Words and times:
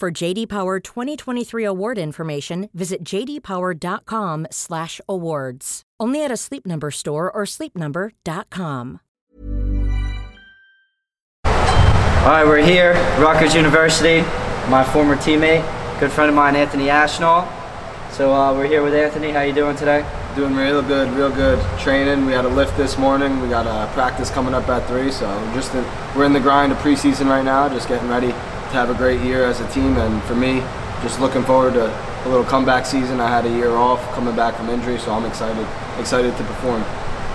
For 0.00 0.10
JD 0.10 0.48
Power 0.48 0.80
2023 0.80 1.62
award 1.64 1.98
information, 1.98 2.68
visit 2.74 3.04
jdpower.com/awards. 3.04 5.82
Only 6.00 6.24
at 6.24 6.32
a 6.32 6.36
Sleep 6.36 6.66
Number 6.66 6.90
store 6.90 7.30
or 7.30 7.44
sleepnumber.com. 7.44 8.98
All 11.44 12.30
right, 12.30 12.44
we're 12.44 12.64
here, 12.64 12.94
Rutgers 13.20 13.54
University. 13.54 14.22
My 14.68 14.82
former 14.82 15.14
teammate, 15.14 15.62
good 16.00 16.10
friend 16.10 16.28
of 16.28 16.34
mine, 16.34 16.56
Anthony 16.56 16.86
Ashnault. 16.86 17.46
So 18.10 18.34
uh, 18.34 18.52
we're 18.52 18.66
here 18.66 18.82
with 18.82 18.94
Anthony. 18.94 19.30
How 19.30 19.42
you 19.42 19.52
doing 19.52 19.76
today? 19.76 20.04
Doing 20.34 20.56
real 20.56 20.82
good, 20.82 21.08
real 21.10 21.30
good. 21.30 21.64
Training. 21.78 22.26
We 22.26 22.32
had 22.32 22.44
a 22.44 22.48
lift 22.48 22.76
this 22.76 22.98
morning. 22.98 23.40
We 23.40 23.48
got 23.48 23.68
a 23.68 23.86
practice 23.92 24.28
coming 24.28 24.54
up 24.54 24.68
at 24.68 24.88
three. 24.88 25.12
So 25.12 25.28
just 25.54 25.72
in, 25.72 25.84
we're 26.16 26.24
in 26.24 26.32
the 26.32 26.40
grind 26.40 26.72
of 26.72 26.78
preseason 26.78 27.28
right 27.28 27.44
now, 27.44 27.68
just 27.68 27.86
getting 27.86 28.08
ready 28.08 28.34
to 28.70 28.76
have 28.76 28.90
a 28.90 28.94
great 28.94 29.20
year 29.20 29.44
as 29.44 29.60
a 29.60 29.68
team. 29.70 29.96
And 29.96 30.22
for 30.24 30.34
me, 30.34 30.60
just 31.02 31.20
looking 31.20 31.42
forward 31.42 31.74
to 31.74 31.86
a 32.24 32.28
little 32.28 32.44
comeback 32.44 32.86
season. 32.86 33.20
I 33.20 33.28
had 33.28 33.44
a 33.44 33.50
year 33.50 33.70
off 33.70 34.00
coming 34.14 34.34
back 34.34 34.56
from 34.56 34.68
injury, 34.70 34.98
so 34.98 35.12
I'm 35.12 35.24
excited, 35.26 35.66
excited 35.98 36.36
to 36.36 36.44
perform. 36.44 36.82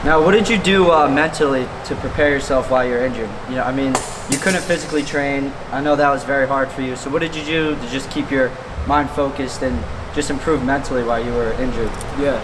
Now, 0.03 0.23
what 0.23 0.31
did 0.31 0.47
you 0.47 0.58
do 0.58 0.92
uh, 0.92 1.09
mentally 1.09 1.67
to 1.86 1.95
prepare 1.95 2.30
yourself 2.30 2.71
while 2.71 2.87
you're 2.87 3.04
injured? 3.05 3.30
You 3.49 3.55
know, 3.55 3.64
I 3.64 3.73
mean, 3.73 3.93
you 4.31 4.37
couldn't 4.37 4.64
physically 4.64 5.04
train. 5.04 5.52
I 5.71 5.81
know 5.81 5.95
that 5.98 6.09
was 6.09 6.23
very 6.23 6.48
hard 6.48 6.71
for 6.71 6.81
you. 6.81 6.95
So, 6.95 7.09
what 7.09 7.20
did 7.20 7.36
you 7.36 7.43
do 7.43 7.75
to 7.75 7.87
just 7.89 8.09
keep 8.09 8.31
your 8.31 8.49
mind 8.87 9.09
focused 9.09 9.61
and 9.61 9.77
just 10.15 10.30
improve 10.30 10.64
mentally 10.64 11.04
while 11.04 11.23
you 11.23 11.33
were 11.33 11.52
injured? 11.61 11.89
Yeah, 12.17 12.39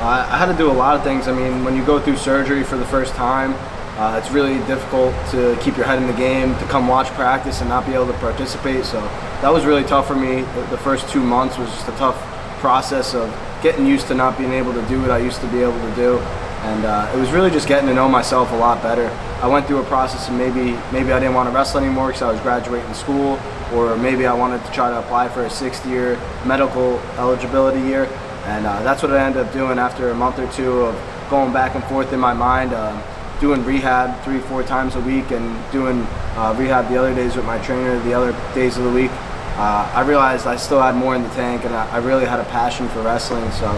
I 0.00 0.20
I 0.30 0.38
had 0.38 0.46
to 0.46 0.56
do 0.56 0.70
a 0.70 0.72
lot 0.72 0.94
of 0.94 1.02
things. 1.02 1.26
I 1.26 1.32
mean, 1.32 1.64
when 1.64 1.76
you 1.76 1.84
go 1.84 1.98
through 1.98 2.16
surgery 2.16 2.62
for 2.62 2.76
the 2.76 2.86
first 2.86 3.14
time, 3.14 3.54
uh, 4.00 4.16
it's 4.16 4.30
really 4.30 4.56
difficult 4.66 5.12
to 5.30 5.58
keep 5.60 5.76
your 5.76 5.84
head 5.84 5.98
in 5.98 6.06
the 6.06 6.14
game, 6.14 6.56
to 6.56 6.64
come 6.64 6.88
watch 6.88 7.08
practice 7.08 7.60
and 7.60 7.68
not 7.68 7.84
be 7.84 7.92
able 7.92 8.06
to 8.06 8.14
participate. 8.14 8.82
So 8.86 8.98
that 9.42 9.52
was 9.52 9.66
really 9.66 9.84
tough 9.84 10.06
for 10.06 10.14
me. 10.16 10.40
The, 10.40 10.62
the 10.70 10.78
first 10.78 11.06
two 11.10 11.22
months 11.22 11.58
was 11.58 11.68
just 11.68 11.86
a 11.86 11.92
tough 11.92 12.16
process 12.60 13.14
of 13.14 13.28
getting 13.62 13.84
used 13.84 14.06
to 14.08 14.14
not 14.14 14.38
being 14.38 14.52
able 14.52 14.72
to 14.72 14.80
do 14.88 15.02
what 15.02 15.10
I 15.10 15.18
used 15.18 15.42
to 15.42 15.46
be 15.48 15.60
able 15.60 15.78
to 15.78 15.94
do. 15.94 16.18
And 16.62 16.86
uh, 16.86 17.12
it 17.14 17.18
was 17.18 17.30
really 17.30 17.50
just 17.50 17.68
getting 17.68 17.88
to 17.88 17.94
know 17.94 18.08
myself 18.08 18.52
a 18.52 18.56
lot 18.56 18.82
better. 18.82 19.08
I 19.42 19.46
went 19.46 19.66
through 19.66 19.80
a 19.80 19.84
process 19.84 20.28
of 20.28 20.34
maybe 20.34 20.78
maybe 20.92 21.12
I 21.12 21.20
didn't 21.20 21.34
want 21.34 21.50
to 21.50 21.54
wrestle 21.54 21.80
anymore 21.80 22.08
because 22.08 22.22
I 22.22 22.32
was 22.32 22.40
graduating 22.40 22.94
school, 22.94 23.38
or 23.74 23.98
maybe 23.98 24.26
I 24.26 24.32
wanted 24.32 24.64
to 24.64 24.72
try 24.72 24.88
to 24.88 24.98
apply 24.98 25.28
for 25.28 25.44
a 25.44 25.50
sixth 25.50 25.84
year 25.84 26.18
medical 26.46 26.98
eligibility 27.18 27.80
year. 27.80 28.04
And 28.46 28.66
uh, 28.66 28.82
that's 28.82 29.02
what 29.02 29.12
I 29.12 29.24
ended 29.24 29.46
up 29.46 29.52
doing 29.52 29.78
after 29.78 30.10
a 30.10 30.14
month 30.14 30.38
or 30.38 30.50
two 30.52 30.82
of 30.82 30.94
going 31.30 31.52
back 31.52 31.74
and 31.74 31.84
forth 31.84 32.12
in 32.12 32.20
my 32.20 32.34
mind, 32.34 32.72
um, 32.72 33.02
doing 33.40 33.64
rehab 33.64 34.22
three, 34.22 34.38
four 34.38 34.62
times 34.62 34.94
a 34.96 35.00
week, 35.00 35.30
and 35.30 35.72
doing 35.72 36.02
uh, 36.36 36.54
rehab 36.58 36.88
the 36.88 36.96
other 36.96 37.14
days 37.14 37.36
with 37.36 37.44
my 37.46 37.58
trainer 37.64 37.98
the 38.00 38.12
other 38.12 38.32
days 38.54 38.76
of 38.76 38.84
the 38.84 38.90
week. 38.90 39.10
Uh, 39.56 39.90
I 39.94 40.02
realized 40.02 40.46
I 40.46 40.56
still 40.56 40.80
had 40.80 40.94
more 40.94 41.16
in 41.16 41.22
the 41.22 41.28
tank, 41.30 41.64
and 41.64 41.74
I, 41.74 41.88
I 41.90 41.98
really 41.98 42.24
had 42.24 42.38
a 42.38 42.44
passion 42.44 42.88
for 42.90 43.02
wrestling. 43.02 43.50
So 43.52 43.72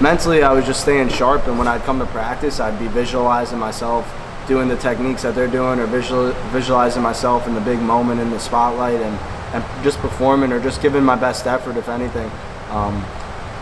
mentally, 0.00 0.42
I 0.42 0.52
was 0.52 0.64
just 0.64 0.80
staying 0.80 1.08
sharp. 1.10 1.46
And 1.46 1.58
when 1.58 1.68
I'd 1.68 1.82
come 1.82 1.98
to 1.98 2.06
practice, 2.06 2.60
I'd 2.60 2.78
be 2.78 2.88
visualizing 2.88 3.58
myself 3.58 4.10
doing 4.46 4.68
the 4.68 4.76
techniques 4.76 5.22
that 5.22 5.34
they're 5.34 5.46
doing, 5.46 5.78
or 5.78 5.86
visual, 5.86 6.32
visualizing 6.50 7.02
myself 7.02 7.46
in 7.46 7.54
the 7.54 7.60
big 7.60 7.80
moment 7.80 8.20
in 8.20 8.30
the 8.30 8.38
spotlight, 8.40 9.00
and, 9.00 9.18
and 9.54 9.84
just 9.84 9.98
performing 9.98 10.52
or 10.52 10.60
just 10.60 10.80
giving 10.80 11.04
my 11.04 11.16
best 11.16 11.46
effort, 11.46 11.76
if 11.76 11.88
anything. 11.88 12.30
Um, 12.70 13.04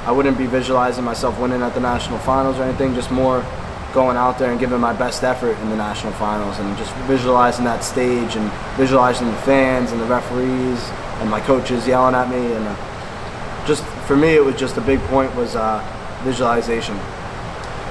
I 0.04 0.12
wouldn't 0.12 0.38
be 0.38 0.46
visualizing 0.46 1.02
myself 1.02 1.38
winning 1.40 1.62
at 1.62 1.74
the 1.74 1.80
national 1.80 2.18
finals 2.20 2.58
or 2.58 2.62
anything, 2.62 2.94
just 2.94 3.10
more 3.10 3.44
going 3.92 4.16
out 4.16 4.38
there 4.38 4.50
and 4.50 4.60
giving 4.60 4.80
my 4.80 4.92
best 4.92 5.22
effort 5.24 5.56
in 5.58 5.70
the 5.70 5.76
national 5.76 6.12
finals 6.14 6.58
and 6.58 6.76
just 6.76 6.92
visualizing 7.06 7.64
that 7.64 7.82
stage 7.82 8.36
and 8.36 8.50
visualizing 8.76 9.26
the 9.26 9.36
fans 9.38 9.92
and 9.92 10.00
the 10.00 10.06
referees 10.06 10.90
and 11.20 11.30
my 11.30 11.40
coaches 11.40 11.86
yelling 11.86 12.14
at 12.14 12.28
me 12.28 12.52
and 12.52 12.64
uh, 12.66 13.66
just 13.66 13.82
for 14.06 14.16
me 14.16 14.34
it 14.34 14.44
was 14.44 14.54
just 14.56 14.76
a 14.76 14.80
big 14.82 15.00
point 15.08 15.34
was 15.34 15.56
uh, 15.56 15.82
visualization. 16.22 16.98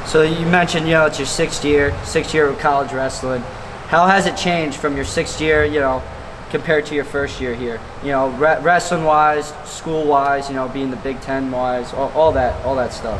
So 0.05 0.21
you 0.21 0.45
mentioned, 0.45 0.85
you 0.85 0.93
know, 0.93 1.07
it's 1.07 1.17
your 1.17 1.25
sixth 1.25 1.65
year, 1.65 1.91
sixth 2.03 2.33
year 2.33 2.47
of 2.47 2.59
college 2.59 2.93
wrestling. 2.93 3.41
How 3.87 4.05
has 4.05 4.27
it 4.27 4.37
changed 4.37 4.77
from 4.77 4.95
your 4.95 5.05
sixth 5.05 5.41
year, 5.41 5.65
you 5.65 5.79
know, 5.79 6.03
compared 6.51 6.85
to 6.87 6.95
your 6.95 7.05
first 7.05 7.41
year 7.41 7.55
here? 7.55 7.81
You 8.03 8.09
know, 8.09 8.29
re- 8.29 8.59
wrestling 8.61 9.03
wise, 9.03 9.53
school 9.65 10.05
wise, 10.05 10.47
you 10.47 10.55
know, 10.55 10.67
being 10.67 10.91
the 10.91 10.97
Big 10.97 11.19
Ten 11.21 11.49
wise, 11.49 11.91
all, 11.93 12.11
all 12.11 12.31
that, 12.33 12.63
all 12.63 12.75
that 12.75 12.93
stuff. 12.93 13.19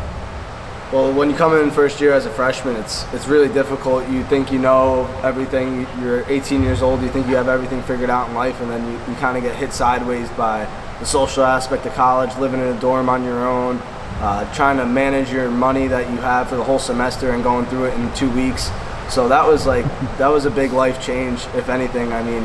Well, 0.94 1.12
when 1.12 1.31
you 1.31 1.35
come 1.35 1.56
in 1.56 1.72
first 1.72 2.00
year 2.00 2.13
as 2.13 2.28
a 2.28 2.29
freshman, 2.29 2.75
it's 2.75 3.12
it's 3.12 3.28
really 3.28 3.51
difficult. 3.51 4.07
You 4.07 4.23
think 4.25 4.51
you 4.51 4.59
know 4.59 5.07
everything. 5.23 5.88
You're 6.00 6.23
18 6.29 6.62
years 6.62 6.84
old. 6.84 7.01
You 7.01 7.09
think 7.09 7.28
you 7.28 7.35
have 7.35 7.50
everything 7.50 7.81
figured 7.81 8.12
out 8.12 8.29
in 8.29 8.35
life, 8.35 8.62
and 8.62 8.69
then 8.69 8.85
you, 8.85 8.94
you 9.12 9.19
kind 9.19 9.35
of 9.35 9.41
get 9.41 9.56
hit 9.56 9.73
sideways 9.73 10.29
by 10.31 10.69
the 11.00 11.06
social 11.06 11.44
aspect 11.44 11.88
of 11.88 11.94
college, 11.96 12.35
living 12.38 12.62
in 12.62 12.68
a 12.68 12.79
dorm 12.79 13.09
on 13.09 13.23
your 13.23 13.47
own, 13.47 13.78
uh, 14.19 14.53
trying 14.53 14.78
to 14.78 14.85
manage 14.85 15.31
your 15.31 15.50
money 15.50 15.88
that 15.88 16.07
you 16.12 16.18
have 16.18 16.50
for 16.50 16.56
the 16.56 16.63
whole 16.63 16.79
semester 16.79 17.31
and 17.31 17.44
going 17.44 17.66
through 17.66 17.85
it 17.85 17.96
in 17.96 18.13
two 18.13 18.29
weeks. 18.29 18.69
So 19.09 19.28
that 19.28 19.46
was 19.46 19.66
like 19.66 19.85
that 20.19 20.28
was 20.28 20.46
a 20.46 20.52
big 20.52 20.72
life 20.72 21.03
change, 21.03 21.47
if 21.56 21.67
anything. 21.67 22.13
I 22.13 22.22
mean, 22.22 22.44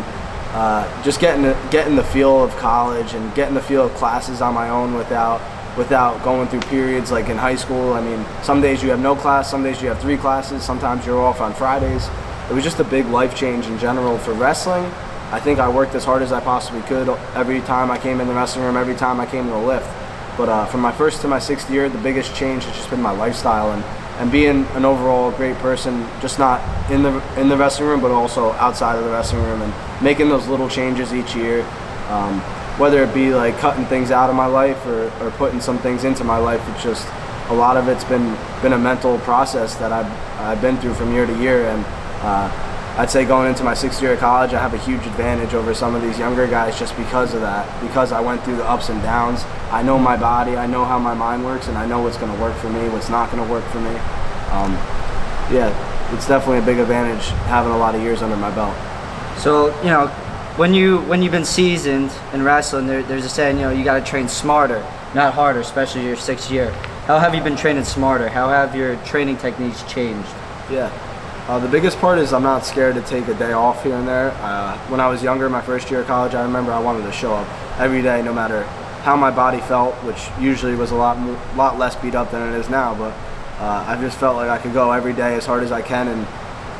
uh, 0.54 1.02
just 1.02 1.20
getting 1.20 1.42
getting 1.70 1.94
the 1.94 2.04
feel 2.04 2.42
of 2.42 2.56
college 2.56 3.12
and 3.12 3.34
getting 3.34 3.54
the 3.54 3.60
feel 3.60 3.84
of 3.84 3.94
classes 3.96 4.40
on 4.40 4.54
my 4.54 4.70
own 4.70 4.94
without 4.94 5.42
without 5.76 6.22
going 6.22 6.48
through 6.48 6.60
periods 6.62 7.10
like 7.10 7.28
in 7.28 7.36
high 7.36 7.56
school. 7.56 7.92
I 7.92 8.00
mean, 8.00 8.24
some 8.42 8.60
days 8.60 8.82
you 8.82 8.90
have 8.90 9.00
no 9.00 9.14
class, 9.14 9.50
some 9.50 9.62
days 9.62 9.80
you 9.80 9.88
have 9.88 10.00
three 10.00 10.16
classes, 10.16 10.62
sometimes 10.62 11.06
you're 11.06 11.20
off 11.20 11.40
on 11.40 11.54
Fridays. 11.54 12.08
It 12.50 12.54
was 12.54 12.64
just 12.64 12.80
a 12.80 12.84
big 12.84 13.06
life 13.06 13.34
change 13.36 13.66
in 13.66 13.78
general 13.78 14.18
for 14.18 14.32
wrestling. 14.32 14.84
I 15.32 15.38
think 15.38 15.60
I 15.60 15.68
worked 15.68 15.94
as 15.94 16.04
hard 16.04 16.22
as 16.22 16.32
I 16.32 16.40
possibly 16.40 16.82
could 16.82 17.08
every 17.36 17.60
time 17.60 17.90
I 17.90 17.98
came 17.98 18.20
in 18.20 18.26
the 18.26 18.34
wrestling 18.34 18.64
room, 18.64 18.76
every 18.76 18.96
time 18.96 19.20
I 19.20 19.26
came 19.26 19.44
to 19.44 19.50
the 19.50 19.58
lift. 19.58 19.88
But 20.36 20.48
uh, 20.48 20.66
from 20.66 20.80
my 20.80 20.90
first 20.90 21.20
to 21.22 21.28
my 21.28 21.38
sixth 21.38 21.70
year, 21.70 21.88
the 21.88 21.98
biggest 21.98 22.34
change 22.34 22.64
has 22.64 22.74
just 22.74 22.90
been 22.90 23.00
my 23.00 23.12
lifestyle 23.12 23.70
and, 23.70 23.84
and 24.18 24.32
being 24.32 24.64
an 24.74 24.84
overall 24.84 25.30
great 25.30 25.56
person, 25.58 26.04
just 26.20 26.38
not 26.38 26.60
in 26.90 27.02
the 27.02 27.22
in 27.38 27.48
the 27.48 27.56
wrestling 27.56 27.88
room, 27.88 28.00
but 28.00 28.10
also 28.10 28.52
outside 28.54 28.96
of 28.96 29.04
the 29.04 29.10
wrestling 29.10 29.42
room, 29.44 29.62
and 29.62 30.02
making 30.02 30.28
those 30.28 30.48
little 30.48 30.68
changes 30.68 31.12
each 31.14 31.36
year. 31.36 31.62
Um, 32.08 32.42
whether 32.78 33.02
it 33.02 33.12
be 33.12 33.34
like 33.34 33.58
cutting 33.58 33.84
things 33.86 34.10
out 34.10 34.30
of 34.30 34.36
my 34.36 34.46
life 34.46 34.84
or, 34.86 35.10
or 35.22 35.30
putting 35.32 35.60
some 35.60 35.78
things 35.78 36.04
into 36.04 36.24
my 36.24 36.38
life, 36.38 36.62
it's 36.70 36.82
just 36.82 37.06
a 37.50 37.54
lot 37.54 37.76
of 37.76 37.88
it's 37.88 38.04
been 38.04 38.36
been 38.62 38.72
a 38.74 38.78
mental 38.78 39.18
process 39.18 39.74
that 39.76 39.92
I've 39.92 40.10
I've 40.40 40.62
been 40.62 40.76
through 40.78 40.94
from 40.94 41.12
year 41.12 41.26
to 41.26 41.38
year, 41.38 41.68
and 41.68 41.84
uh, 42.22 42.96
I'd 42.96 43.10
say 43.10 43.24
going 43.24 43.48
into 43.48 43.64
my 43.64 43.74
sixth 43.74 44.00
year 44.00 44.12
of 44.14 44.20
college, 44.20 44.52
I 44.54 44.60
have 44.60 44.74
a 44.74 44.78
huge 44.78 45.04
advantage 45.06 45.54
over 45.54 45.74
some 45.74 45.94
of 45.94 46.02
these 46.02 46.18
younger 46.18 46.46
guys 46.46 46.78
just 46.78 46.96
because 46.96 47.34
of 47.34 47.40
that. 47.40 47.66
Because 47.82 48.12
I 48.12 48.20
went 48.20 48.42
through 48.44 48.56
the 48.56 48.64
ups 48.64 48.88
and 48.88 49.02
downs. 49.02 49.42
I 49.70 49.82
know 49.82 49.98
my 49.98 50.16
body, 50.16 50.56
I 50.56 50.66
know 50.66 50.84
how 50.84 50.98
my 50.98 51.14
mind 51.14 51.44
works, 51.44 51.68
and 51.68 51.76
I 51.76 51.86
know 51.86 52.00
what's 52.00 52.18
going 52.18 52.32
to 52.32 52.40
work 52.40 52.56
for 52.56 52.68
me, 52.70 52.88
what's 52.88 53.08
not 53.08 53.30
going 53.30 53.44
to 53.44 53.50
work 53.50 53.64
for 53.66 53.80
me. 53.80 53.94
Um, 54.50 54.72
yeah, 55.50 56.14
it's 56.14 56.28
definitely 56.28 56.58
a 56.58 56.66
big 56.66 56.78
advantage 56.78 57.26
having 57.46 57.72
a 57.72 57.78
lot 57.78 57.94
of 57.94 58.02
years 58.02 58.22
under 58.22 58.36
my 58.36 58.54
belt. 58.54 58.76
So 59.38 59.76
you 59.82 59.90
know, 59.90 60.06
when 60.60 60.74
you 60.74 60.98
when 61.04 61.22
you've 61.22 61.32
been 61.32 61.46
seasoned 61.46 62.12
in 62.34 62.42
wrestling, 62.42 62.86
there, 62.86 63.02
there's 63.02 63.24
a 63.24 63.30
saying 63.30 63.56
you 63.56 63.62
know 63.62 63.70
you 63.70 63.82
got 63.82 63.98
to 63.98 64.04
train 64.04 64.28
smarter, 64.28 64.80
not 65.14 65.32
harder, 65.32 65.60
especially 65.60 66.04
your 66.04 66.16
sixth 66.16 66.50
year. 66.50 66.70
How 67.06 67.18
have 67.18 67.34
you 67.34 67.42
been 67.42 67.56
training 67.56 67.84
smarter? 67.84 68.28
How 68.28 68.50
have 68.50 68.76
your 68.76 68.96
training 69.06 69.38
techniques 69.38 69.82
changed? 69.90 70.28
Yeah. 70.70 70.92
Uh, 71.48 71.58
the 71.60 71.68
biggest 71.68 71.96
part 71.98 72.18
is 72.18 72.34
I'm 72.34 72.42
not 72.42 72.66
scared 72.66 72.94
to 72.96 73.00
take 73.00 73.26
a 73.28 73.34
day 73.34 73.52
off 73.52 73.82
here 73.82 73.94
and 73.94 74.06
there. 74.06 74.32
Uh, 74.32 74.76
when 74.88 75.00
I 75.00 75.08
was 75.08 75.22
younger, 75.22 75.48
my 75.48 75.62
first 75.62 75.90
year 75.90 76.02
of 76.02 76.06
college, 76.06 76.34
I 76.34 76.42
remember 76.42 76.72
I 76.72 76.78
wanted 76.78 77.04
to 77.04 77.12
show 77.12 77.32
up 77.32 77.48
every 77.80 78.02
day, 78.02 78.20
no 78.20 78.34
matter 78.34 78.64
how 79.02 79.16
my 79.16 79.30
body 79.30 79.60
felt, 79.62 79.94
which 80.04 80.28
usually 80.38 80.74
was 80.74 80.90
a 80.90 80.94
lot 80.94 81.16
lot 81.56 81.78
less 81.78 81.96
beat 81.96 82.14
up 82.14 82.32
than 82.32 82.52
it 82.52 82.58
is 82.58 82.68
now. 82.68 82.94
But 82.94 83.14
uh, 83.58 83.86
I 83.88 83.98
just 83.98 84.18
felt 84.18 84.36
like 84.36 84.50
I 84.50 84.58
could 84.58 84.74
go 84.74 84.92
every 84.92 85.14
day 85.14 85.36
as 85.36 85.46
hard 85.46 85.62
as 85.62 85.72
I 85.72 85.80
can, 85.80 86.06
and 86.06 86.26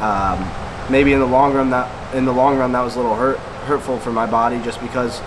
um, 0.03 0.93
maybe 0.93 1.15
in 1.15 1.21
the 1.21 1.25
long 1.25 1.55
run 1.55 1.71
that 1.71 2.15
in 2.15 2.27
the 2.27 2.35
long 2.35 2.59
run 2.59 2.73
that 2.73 2.83
was 2.83 2.97
a 2.97 2.99
little 2.99 3.17
hurt 3.17 3.41
hurtful 3.63 3.99
for 3.99 4.13
my 4.13 4.27
body, 4.27 4.61
just 4.63 4.81
because 4.81 5.21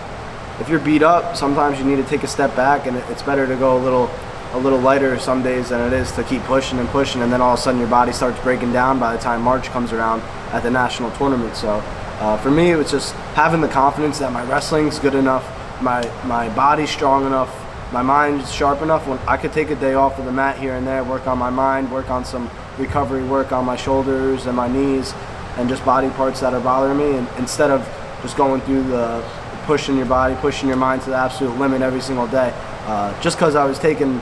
if 0.59 0.69
you're 0.69 0.79
beat 0.79 1.03
up, 1.03 1.35
sometimes 1.35 1.79
you 1.79 1.85
need 1.85 1.97
to 1.97 2.03
take 2.03 2.23
a 2.23 2.27
step 2.27 2.55
back, 2.55 2.85
and 2.85 2.97
it's 3.09 3.23
better 3.23 3.47
to 3.47 3.55
go 3.55 3.77
a 3.77 3.81
little 3.81 4.09
a 4.53 4.59
little 4.59 4.79
lighter 4.79 5.17
some 5.17 5.41
days 5.41 5.69
than 5.69 5.81
it 5.81 5.93
is 5.93 6.11
to 6.11 6.23
keep 6.25 6.43
pushing 6.43 6.77
and 6.77 6.87
pushing, 6.89 7.23
and 7.23 7.33
then 7.33 7.41
all 7.41 7.53
of 7.53 7.59
a 7.59 7.61
sudden 7.61 7.79
your 7.79 7.89
body 7.89 8.11
starts 8.11 8.39
breaking 8.41 8.71
down 8.71 8.99
by 8.99 9.11
the 9.11 9.19
time 9.19 9.41
March 9.41 9.65
comes 9.69 9.91
around 9.91 10.21
at 10.53 10.61
the 10.61 10.69
national 10.69 11.09
tournament. 11.17 11.55
So 11.55 11.81
uh, 12.19 12.37
for 12.37 12.51
me, 12.51 12.69
it 12.69 12.75
was 12.75 12.91
just 12.91 13.13
having 13.33 13.61
the 13.61 13.67
confidence 13.67 14.19
that 14.19 14.31
my 14.31 14.43
wrestling's 14.45 14.99
good 14.99 15.15
enough, 15.15 15.43
my 15.81 16.03
my 16.25 16.53
body's 16.55 16.91
strong 16.91 17.25
enough, 17.25 17.51
my 17.91 18.03
mind's 18.03 18.51
sharp 18.53 18.83
enough. 18.83 19.07
When 19.07 19.17
I 19.27 19.37
could 19.37 19.53
take 19.53 19.71
a 19.71 19.75
day 19.75 19.95
off 19.95 20.19
of 20.19 20.25
the 20.25 20.31
mat 20.31 20.59
here 20.59 20.75
and 20.75 20.85
there, 20.85 21.03
work 21.03 21.25
on 21.25 21.39
my 21.39 21.49
mind, 21.49 21.91
work 21.91 22.11
on 22.11 22.23
some 22.23 22.47
recovery, 22.77 23.23
work 23.23 23.51
on 23.51 23.65
my 23.65 23.75
shoulders 23.75 24.45
and 24.45 24.55
my 24.55 24.67
knees, 24.67 25.15
and 25.57 25.67
just 25.67 25.83
body 25.83 26.09
parts 26.11 26.39
that 26.41 26.53
are 26.53 26.61
bothering 26.61 26.97
me, 26.97 27.17
and 27.17 27.27
instead 27.39 27.71
of 27.71 27.81
just 28.23 28.35
going 28.35 28.61
through 28.61 28.83
the 28.83 29.23
pushing 29.65 29.95
your 29.97 30.07
body, 30.07 30.35
pushing 30.35 30.67
your 30.67 30.77
mind 30.77 31.03
to 31.03 31.11
the 31.11 31.15
absolute 31.15 31.55
limit 31.59 31.83
every 31.83 32.01
single 32.01 32.27
day. 32.27 32.51
Uh, 32.85 33.21
just 33.21 33.37
because 33.37 33.55
I 33.55 33.65
was 33.65 33.77
taking 33.77 34.19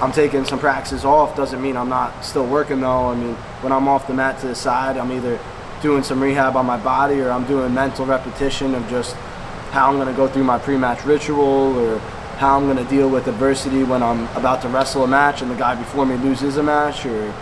I'm 0.00 0.10
taking 0.10 0.44
some 0.44 0.58
practices 0.58 1.04
off 1.04 1.36
doesn't 1.36 1.62
mean 1.62 1.76
I'm 1.76 1.88
not 1.88 2.24
still 2.24 2.46
working 2.46 2.80
though. 2.80 3.08
I 3.10 3.14
mean, 3.14 3.34
when 3.62 3.72
I'm 3.72 3.86
off 3.86 4.08
the 4.08 4.14
mat 4.14 4.40
to 4.40 4.48
the 4.48 4.54
side, 4.54 4.96
I'm 4.96 5.12
either 5.12 5.38
doing 5.82 6.02
some 6.02 6.20
rehab 6.20 6.56
on 6.56 6.66
my 6.66 6.82
body 6.82 7.20
or 7.20 7.30
I'm 7.30 7.44
doing 7.46 7.72
mental 7.72 8.06
repetition 8.06 8.74
of 8.74 8.88
just 8.88 9.14
how 9.70 9.88
I'm 9.88 9.96
going 9.96 10.08
to 10.08 10.14
go 10.14 10.26
through 10.26 10.44
my 10.44 10.58
pre-match 10.58 11.04
ritual 11.04 11.78
or 11.78 11.98
how 12.38 12.56
I'm 12.56 12.64
going 12.64 12.82
to 12.82 12.90
deal 12.90 13.08
with 13.08 13.28
adversity 13.28 13.84
when 13.84 14.02
I'm 14.02 14.26
about 14.36 14.62
to 14.62 14.68
wrestle 14.68 15.04
a 15.04 15.06
match 15.06 15.42
and 15.42 15.50
the 15.50 15.54
guy 15.54 15.74
before 15.74 16.06
me 16.06 16.16
loses 16.16 16.56
a 16.56 16.62
match 16.62 17.06
or 17.06 17.32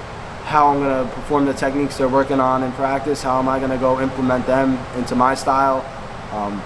how 0.52 0.68
I'm 0.68 0.80
going 0.80 1.08
to 1.08 1.14
perform 1.14 1.46
the 1.46 1.54
techniques 1.54 1.96
they're 1.96 2.10
working 2.10 2.38
on 2.38 2.62
in 2.62 2.72
practice, 2.72 3.22
how 3.22 3.38
am 3.38 3.48
I 3.48 3.58
going 3.58 3.70
to 3.70 3.78
go 3.78 4.00
implement 4.02 4.46
them 4.46 4.78
into 4.98 5.16
my 5.16 5.34
style. 5.34 5.80
Um, 6.30 6.62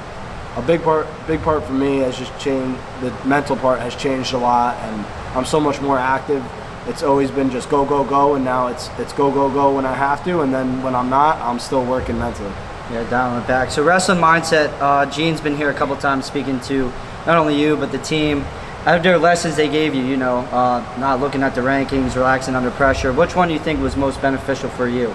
a 0.56 0.62
big 0.66 0.82
part, 0.82 1.06
big 1.28 1.40
part 1.42 1.62
for 1.62 1.72
me 1.72 1.98
has 1.98 2.18
just 2.18 2.36
changed. 2.40 2.80
The 3.00 3.12
mental 3.24 3.56
part 3.56 3.78
has 3.78 3.94
changed 3.94 4.32
a 4.32 4.38
lot, 4.38 4.74
and 4.76 5.06
I'm 5.36 5.44
so 5.44 5.60
much 5.60 5.80
more 5.80 5.98
active. 5.98 6.44
It's 6.88 7.04
always 7.04 7.30
been 7.30 7.48
just 7.48 7.70
go, 7.70 7.84
go, 7.84 8.02
go, 8.04 8.34
and 8.34 8.44
now 8.44 8.66
it's 8.66 8.88
it's 8.98 9.12
go, 9.12 9.30
go, 9.30 9.48
go 9.50 9.76
when 9.76 9.86
I 9.86 9.94
have 9.94 10.24
to, 10.24 10.40
and 10.40 10.52
then 10.52 10.82
when 10.82 10.96
I'm 10.96 11.08
not, 11.08 11.36
I'm 11.38 11.60
still 11.60 11.84
working 11.84 12.18
mentally. 12.18 12.52
Yeah, 12.90 13.08
down 13.08 13.40
it 13.40 13.46
back. 13.46 13.70
So 13.70 13.84
wrestling 13.84 14.18
mindset. 14.18 14.72
Uh, 14.80 15.06
Gene's 15.06 15.40
been 15.40 15.56
here 15.56 15.70
a 15.70 15.74
couple 15.74 15.96
times 15.96 16.24
speaking 16.24 16.58
to 16.62 16.92
not 17.26 17.36
only 17.36 17.60
you 17.60 17.76
but 17.76 17.92
the 17.92 17.98
team. 17.98 18.44
Their 18.86 19.18
lessons 19.18 19.56
they 19.56 19.68
gave 19.68 19.96
you, 19.96 20.04
you 20.04 20.16
know, 20.16 20.38
uh, 20.38 20.96
not 21.00 21.18
looking 21.18 21.42
at 21.42 21.56
the 21.56 21.60
rankings, 21.60 22.14
relaxing 22.14 22.54
under 22.54 22.70
pressure. 22.70 23.12
Which 23.12 23.34
one 23.34 23.48
do 23.48 23.54
you 23.54 23.58
think 23.58 23.80
was 23.80 23.96
most 23.96 24.22
beneficial 24.22 24.70
for 24.70 24.86
you? 24.86 25.12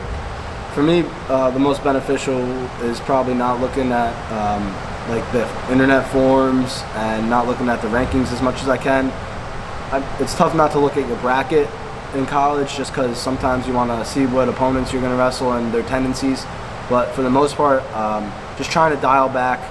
For 0.73 0.83
me, 0.83 1.06
uh, 1.29 1.51
the 1.51 1.59
most 1.59 1.81
beneficial 1.81 2.41
is 2.83 3.00
probably 3.00 3.33
not 3.33 3.62
looking 3.62 3.94
at 3.94 4.13
um, 4.33 4.68
like 5.09 5.23
the 5.31 5.47
internet 5.71 6.06
forums 6.12 6.81
and 6.95 7.29
not 7.29 7.47
looking 7.47 7.69
at 7.69 7.81
the 7.81 7.88
rankings 7.88 8.33
as 8.33 8.41
much 8.41 8.62
as 8.62 8.68
I 8.68 8.75
can. 8.75 9.09
I, 9.94 10.18
it's 10.19 10.35
tough 10.35 10.53
not 10.53 10.71
to 10.73 10.79
look 10.79 10.97
at 10.97 11.07
your 11.07 11.18
bracket 11.19 11.69
in 12.13 12.25
college 12.25 12.75
just 12.75 12.91
because 12.91 13.18
sometimes 13.18 13.68
you 13.68 13.73
want 13.73 13.89
to 13.89 14.03
see 14.03 14.25
what 14.25 14.50
opponents 14.50 14.91
you're 14.91 15.01
going 15.01 15.13
to 15.13 15.18
wrestle 15.18 15.53
and 15.53 15.73
their 15.73 15.83
tendencies. 15.83 16.45
But 16.89 17.13
for 17.13 17.21
the 17.21 17.29
most 17.29 17.56
part, 17.56 17.83
um, 17.95 18.33
just 18.57 18.69
trying 18.69 18.94
to 18.94 19.01
dial 19.01 19.29
back 19.29 19.62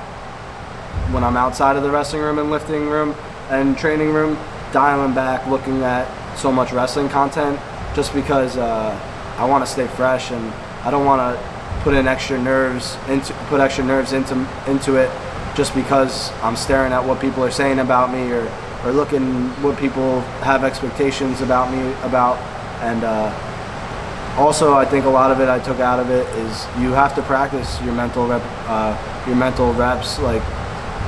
when 1.12 1.22
I'm 1.22 1.36
outside 1.36 1.76
of 1.76 1.82
the 1.82 1.90
wrestling 1.90 2.22
room 2.22 2.38
and 2.38 2.50
lifting 2.50 2.88
room 2.88 3.14
and 3.50 3.76
training 3.76 4.12
room, 4.12 4.38
dialing 4.72 5.14
back, 5.14 5.46
looking 5.46 5.82
at 5.82 6.06
so 6.36 6.50
much 6.50 6.72
wrestling 6.72 7.08
content 7.08 7.58
just 7.94 8.14
because 8.14 8.56
uh, 8.56 8.98
I 9.36 9.44
want 9.44 9.64
to 9.64 9.70
stay 9.70 9.86
fresh 9.86 10.30
and 10.30 10.52
I 10.84 10.90
don't 10.90 11.04
want 11.04 11.20
to 11.20 11.60
put 11.82 11.94
in 11.94 12.06
extra 12.06 12.40
nerves 12.40 12.96
into 13.08 13.32
put 13.48 13.60
extra 13.60 13.84
nerves 13.84 14.12
into 14.12 14.34
into 14.66 14.96
it 14.96 15.10
just 15.56 15.74
because 15.74 16.30
I'm 16.42 16.56
staring 16.56 16.92
at 16.92 17.04
what 17.04 17.20
people 17.20 17.42
are 17.42 17.50
saying 17.50 17.78
about 17.78 18.12
me 18.12 18.30
or 18.30 18.50
or 18.84 18.92
looking 18.92 19.48
what 19.62 19.78
people 19.78 20.20
have 20.42 20.62
expectations 20.64 21.40
about 21.40 21.70
me 21.72 21.92
about 22.02 22.36
and 22.82 23.02
uh, 23.02 24.36
also 24.38 24.74
I 24.74 24.84
think 24.84 25.04
a 25.04 25.10
lot 25.10 25.30
of 25.30 25.40
it 25.40 25.48
I 25.48 25.58
took 25.58 25.80
out 25.80 25.98
of 25.98 26.10
it 26.10 26.26
is 26.36 26.66
you 26.78 26.92
have 26.92 27.14
to 27.16 27.22
practice 27.22 27.80
your 27.82 27.94
mental 27.94 28.26
rep 28.26 28.42
uh, 28.68 29.24
your 29.26 29.36
mental 29.36 29.72
reps 29.74 30.18
like 30.20 30.42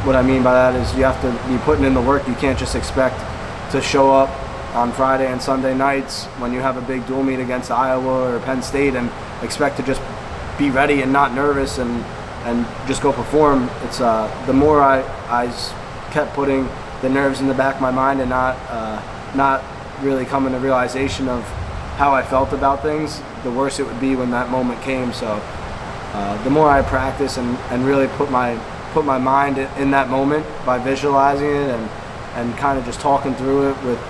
what 0.05 0.17
I 0.17 0.23
mean 0.23 0.43
by 0.43 0.53
that 0.53 0.75
is 0.75 0.95
you 0.97 1.05
have 1.05 1.21
to 1.23 1.31
be 1.49 1.59
putting 1.65 1.85
in 1.85 1.95
the 1.95 2.01
work 2.01 2.27
you 2.27 2.35
can't 2.35 2.59
just 2.59 2.75
expect 2.75 3.19
to 3.73 3.81
show 3.81 4.13
up 4.13 4.31
on 4.75 4.93
Friday 4.93 5.31
and 5.31 5.41
Sunday 5.41 5.75
nights 5.75 6.25
when 6.41 6.53
you 6.53 6.61
have 6.61 6.77
a 6.77 6.81
big 6.81 7.07
dual 7.07 7.23
meet 7.23 7.39
against 7.39 7.71
Iowa 7.71 8.35
or 8.35 8.41
Penn 8.41 8.63
State 8.63 8.95
and 8.95 9.11
expect 9.43 9.77
to 9.77 9.83
just 9.83 10.01
be 10.59 10.71
ready 10.71 11.03
and 11.03 11.13
not 11.13 11.35
nervous 11.35 11.79
and 11.79 12.05
and 12.45 12.67
just 12.89 13.03
go 13.03 13.13
perform. 13.13 13.71
It's 13.85 14.01
uh, 14.01 14.27
the 14.47 14.53
more 14.53 14.81
I 14.81 15.03
I 15.29 15.47
kept 16.11 16.35
putting 16.35 16.69
the 17.01 17.09
nerves 17.09 17.41
in 17.41 17.47
the 17.47 17.55
back 17.55 17.77
of 17.77 17.81
my 17.81 17.91
mind 17.91 18.21
and 18.21 18.31
not 18.31 18.57
uh, 18.69 19.01
not 19.35 19.63
really 20.03 20.25
coming 20.25 20.53
to 20.53 20.59
realization 20.59 21.29
of 21.29 21.43
how 21.97 22.13
I 22.13 22.23
felt 22.23 22.53
about 22.53 22.83
things, 22.83 23.21
the 23.45 23.51
worse 23.51 23.79
it 23.79 23.87
would 23.87 24.01
be 24.01 24.17
when 24.17 24.31
that 24.31 24.51
moment 24.51 24.81
came. 24.83 25.13
So 25.13 25.41
uh, 26.15 26.43
the 26.45 26.51
more 26.51 26.69
I 26.69 26.83
practice 26.83 27.37
and, 27.37 27.57
and 27.71 27.85
really 27.85 28.09
put 28.09 28.31
my 28.31 28.59
put 28.93 29.05
my 29.05 29.19
mind 29.19 29.59
in 29.59 29.91
that 29.91 30.09
moment 30.09 30.47
by 30.65 30.79
visualizing 30.79 31.49
it 31.49 31.71
and 31.71 31.91
and 32.35 32.57
kind 32.57 32.79
of 32.79 32.85
just 32.85 33.01
talking 33.01 33.35
through 33.35 33.71
it 33.71 33.85
with 33.85 34.01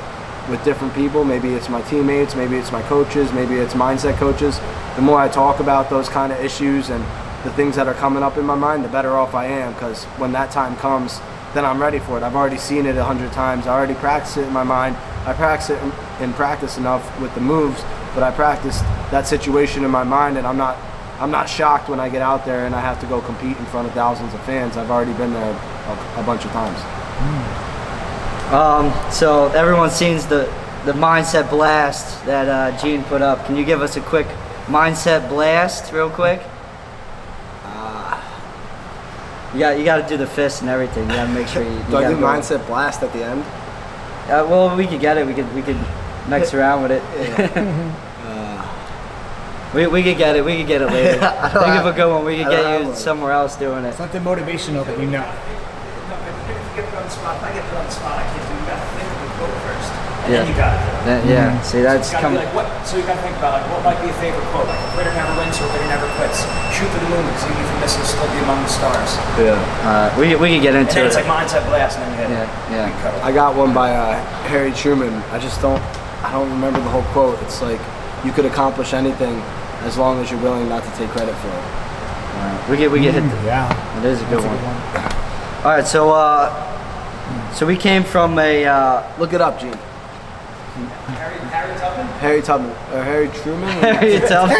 with 0.49 0.63
different 0.65 0.93
people. 0.95 1.25
Maybe 1.25 1.55
it's 1.55 1.69
my 1.69 1.83
teammates, 1.83 2.35
maybe 2.35 2.57
it's 2.57 2.73
my 2.73 2.83
coaches, 2.83 3.33
maybe 3.33 3.55
it's 3.55 3.75
mindset 3.75 4.17
coaches. 4.17 4.61
The 4.97 5.03
more 5.03 5.19
I 5.19 5.29
talk 5.29 5.61
about 5.61 5.89
those 5.89 6.09
kind 6.09 6.33
of 6.33 6.41
issues 6.41 6.91
and 6.91 7.03
the 7.45 7.53
things 7.53 7.77
that 7.77 7.87
are 7.89 7.95
coming 7.95 8.23
up 8.23 8.37
in 8.37 8.45
my 8.45 8.55
mind, 8.55 8.85
the 8.85 8.89
better 8.89 9.17
off 9.17 9.35
I 9.35 9.47
am 9.47 9.73
because 9.73 10.05
when 10.19 10.33
that 10.33 10.51
time 10.51 10.77
comes, 10.77 11.21
then 11.55 11.65
I'm 11.65 11.81
ready 11.81 11.99
for 11.99 12.17
it. 12.17 12.23
I've 12.23 12.37
already 12.37 12.59
seen 12.59 12.87
it 12.87 12.97
a 12.97 13.05
hundred 13.05 13.33
times. 13.33 13.67
I 13.67 13.75
already 13.75 13.95
practiced 13.95 14.39
it 14.39 14.47
in 14.47 14.53
my 14.53 14.65
mind. 14.65 14.97
I 15.27 15.33
practice 15.33 15.71
it 15.71 15.83
in, 16.21 16.33
practice 16.33 16.79
enough 16.79 17.21
with 17.21 17.35
the 17.35 17.41
moves, 17.41 17.83
but 18.15 18.23
I 18.23 18.31
practiced 18.31 18.81
that 19.11 19.27
situation 19.27 19.85
in 19.85 19.91
my 19.91 20.03
mind, 20.03 20.39
and 20.39 20.47
I'm 20.47 20.57
not 20.57 20.77
I'm 21.23 21.31
not 21.31 21.49
shocked 21.49 21.89
when 21.89 22.01
I 22.01 22.09
get 22.09 22.21
out 22.21 22.45
there 22.45 22.67
and 22.67 22.75
I 22.75 22.81
have 22.81 23.01
to 23.01 23.07
go 23.07 23.21
compete 23.21 23.57
in 23.57 23.65
front 23.67 23.87
of 23.87 23.95
thousands 23.95 24.35
of 24.35 24.43
fans. 24.43 24.77
I've 24.77 24.91
already 24.91 25.13
been 25.13 25.33
there 25.33 25.53
a, 25.53 26.21
a 26.21 26.25
bunch 26.25 26.45
of 26.45 26.51
times. 26.51 26.77
Mm. 26.81 28.53
Um, 28.53 29.13
so 29.13 29.47
everyone's 29.53 29.93
seen 29.93 30.17
the 30.29 30.53
the 30.85 30.93
mindset 30.93 31.49
blast 31.49 32.27
that 32.27 32.49
uh, 32.49 32.77
Gene 32.77 33.05
put 33.05 33.23
up. 33.23 33.47
Can 33.47 33.55
you 33.55 33.65
give 33.65 33.83
us 33.83 33.97
a 33.97 34.01
quick 34.01 34.27
mindset 34.67 35.29
blast, 35.29 35.93
real 35.93 36.11
quick? 36.11 36.43
Uh, 37.63 38.21
you 39.55 39.61
got 39.61 39.79
you 39.79 39.85
got 39.85 40.03
to 40.03 40.09
do 40.09 40.17
the 40.17 40.27
fist 40.27 40.61
and 40.61 40.69
everything. 40.69 41.09
You 41.09 41.15
got 41.15 41.27
to 41.29 41.33
make 41.33 41.47
sure 41.47 41.63
you. 41.63 41.71
you 41.71 41.85
do 41.85 41.97
I 41.99 42.09
do 42.09 42.17
mindset 42.17 42.67
blast 42.67 43.05
at 43.05 43.13
the 43.13 43.25
end? 43.25 43.43
Uh, 44.29 44.45
well, 44.51 44.77
we 44.77 44.89
could 44.89 45.01
get 45.01 45.17
it. 45.19 45.25
We 45.25 45.35
could 45.35 45.55
we 45.55 45.63
could 45.63 45.79
mix 46.29 46.53
around 46.53 46.83
with 46.83 46.91
it. 46.91 47.57
Uh, 47.57 47.95
we, 49.75 49.87
we 49.87 50.03
could 50.03 50.19
get 50.19 50.37
it. 50.37 50.45
We 50.45 50.59
could 50.59 50.67
get 50.67 50.83
it 50.83 50.87
later. 50.87 51.19
Think 51.19 51.77
of 51.81 51.87
a 51.87 51.93
good 51.93 52.11
one. 52.11 52.25
We 52.25 52.39
could 52.39 52.51
get 52.51 52.85
you 52.85 52.95
somewhere 52.95 53.33
else 53.33 53.57
doing 53.57 53.85
it. 53.85 53.95
Something 53.95 54.23
motivational 54.23 54.85
that 54.87 54.99
you 54.99 55.07
know 55.07 55.25
get 56.75 56.89
the 56.89 57.09
spot, 57.09 57.37
if 57.37 57.43
I 57.45 57.53
get 57.53 57.65
put 57.69 57.79
on 57.79 57.85
the 57.85 57.93
spot, 57.93 58.19
I 58.19 58.25
can't. 58.25 58.41
You 58.49 58.65
got 58.65 58.81
think 58.97 59.09
of 59.13 59.19
the 59.21 59.31
quote 59.37 59.57
first, 59.65 59.91
and 59.93 60.29
yeah. 60.33 60.39
then 60.41 60.49
you 60.49 60.57
got 60.57 60.73
to 60.73 60.79
do 60.81 60.89
it. 60.89 61.05
That, 61.05 61.21
yeah. 61.29 61.53
Mm-hmm. 61.53 61.69
See, 61.69 61.83
that's 61.85 62.09
so 62.09 62.21
coming. 62.21 62.41
Like, 62.41 62.55
what? 62.57 62.67
So 62.89 62.97
you 62.97 63.05
got 63.05 63.21
to 63.21 63.25
think 63.25 63.37
about 63.37 63.61
like 63.61 63.67
what 63.69 63.81
might 63.85 64.01
be 64.01 64.09
a 64.09 64.17
favorite 64.17 64.47
quote, 64.55 64.69
like 64.69 64.81
a 64.81 64.89
quitter 64.97 65.13
never 65.13 65.33
wins 65.37 65.57
or 65.61 65.69
a 65.69 65.71
winner 65.77 65.91
never 65.93 66.09
quits. 66.17 66.39
Shoot 66.73 66.89
for 66.89 67.01
the 67.05 67.11
moon 67.13 67.25
because 67.29 67.45
even 67.45 67.61
if 67.61 67.69
you 67.69 67.79
miss, 67.85 67.93
you'll 67.97 68.09
still 68.09 68.31
be 68.33 68.41
among 68.41 68.61
the 68.65 68.73
stars. 68.73 69.11
Yeah. 69.37 69.61
Uh, 69.85 70.09
we 70.17 70.33
we 70.37 70.49
can 70.57 70.63
get 70.65 70.73
into 70.73 70.97
and 70.97 71.05
it. 71.05 71.13
It's 71.13 71.19
like 71.21 71.29
mindset 71.29 71.65
blast, 71.69 72.01
and 72.01 72.09
then 72.09 72.11
you 72.13 72.19
hit 72.25 72.49
yeah. 72.73 72.89
Yeah. 72.89 73.27
I 73.27 73.31
got 73.33 73.53
one 73.53 73.77
by 73.77 73.93
uh, 73.93 74.17
Harry 74.49 74.73
Truman. 74.73 75.13
I 75.29 75.37
just 75.37 75.61
don't. 75.61 75.83
I 76.25 76.31
don't 76.33 76.49
remember 76.49 76.81
the 76.81 76.93
whole 76.93 77.07
quote. 77.13 77.37
It's 77.45 77.61
like 77.61 77.81
you 78.25 78.33
could 78.33 78.47
accomplish 78.47 78.95
anything 78.95 79.43
as 79.85 79.97
long 79.99 80.21
as 80.21 80.31
you're 80.31 80.41
willing 80.41 80.69
not 80.69 80.83
to 80.85 80.91
take 80.93 81.09
credit 81.11 81.35
for 81.37 81.49
it. 81.49 81.55
Alright, 81.55 82.69
We 82.71 82.77
get 82.77 82.91
we 82.91 83.01
get 83.01 83.15
hit. 83.15 83.21
The, 83.23 83.47
Yeah. 83.47 83.99
it 83.99 84.05
is 84.07 84.21
a 84.21 84.25
good 84.27 84.39
That's 84.39 84.45
a 84.45 84.49
one. 84.49 84.57
good 84.57 84.65
one. 84.65 85.65
All 85.65 85.71
right, 85.77 85.87
so 85.87 86.11
uh, 86.11 87.53
so 87.53 87.67
we 87.67 87.77
came 87.77 88.03
from 88.05 88.39
a 88.39 88.65
uh, 88.67 89.03
Look 89.19 89.33
it 89.33 89.41
up, 89.41 89.61
Gene. 89.61 89.73
Harry, 90.73 91.39
Harry 91.51 91.79
Tubman? 91.79 92.07
Harry 92.21 92.43
Tubman 92.43 92.71
or 92.95 93.05
Harry 93.05 93.29
Truman? 93.29 93.69
Harry 93.69 94.19
Tubman. 94.21 94.57